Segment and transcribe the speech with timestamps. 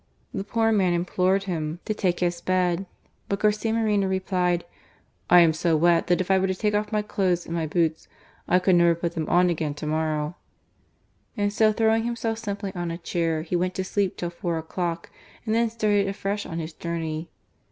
[0.33, 2.87] The poor man implored him to take his bed,
[3.29, 4.65] but Garcia Moreno replied:"
[5.29, 7.67] I am so wet that if I were to take off my clothes and my
[7.67, 8.07] boots,
[8.47, 10.37] I could never put them on again to morrow;"
[11.37, 15.11] and so throwing himself simply on a chair, he went to sleep till four o'clock,
[15.45, 17.29] and then started afresh on his journey.